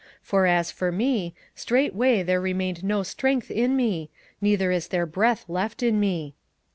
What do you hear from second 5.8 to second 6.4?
in me.